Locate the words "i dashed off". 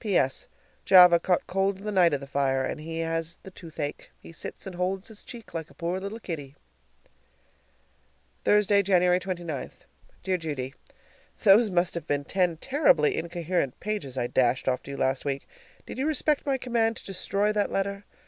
14.17-14.81